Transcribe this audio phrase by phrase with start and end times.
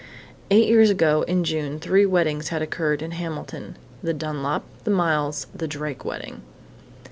[0.49, 3.77] _Eight years ago in June three weddings had occurred in Hamilton!
[4.01, 6.41] The Dunlap, the Miles, the Drake wedding.